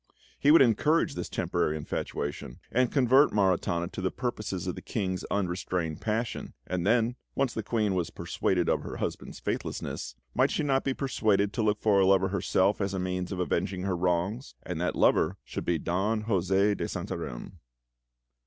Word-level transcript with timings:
He 0.39 0.49
would 0.49 0.63
encourage 0.63 1.13
this 1.13 1.29
temporary 1.29 1.77
infatuation, 1.77 2.59
and 2.71 2.91
convert 2.91 3.31
Maritana 3.33 3.87
to 3.89 4.01
the 4.01 4.09
purposes 4.09 4.65
of 4.65 4.73
the 4.73 4.81
King's 4.81 5.23
unrestrained 5.25 6.01
passion; 6.01 6.55
and 6.65 6.87
then, 6.87 7.17
once 7.35 7.53
the 7.53 7.61
Queen 7.61 7.93
was 7.93 8.09
persuaded 8.09 8.67
of 8.67 8.81
her 8.81 8.97
husband's 8.97 9.39
faithlessness, 9.39 10.15
might 10.33 10.49
she 10.49 10.63
not 10.63 10.83
be 10.83 10.95
persuaded 10.95 11.53
to 11.53 11.61
look 11.61 11.79
for 11.79 11.99
a 11.99 12.05
lover 12.07 12.29
herself, 12.29 12.81
as 12.81 12.95
a 12.95 12.99
means 12.99 13.31
of 13.31 13.39
avenging 13.39 13.83
her 13.83 13.95
wrongs? 13.95 14.55
And 14.63 14.81
that 14.81 14.95
lover 14.95 15.37
should 15.45 15.65
be 15.65 15.77
Don 15.77 16.23
José 16.23 16.75
de 16.75 16.85
Santarem! 16.85 17.59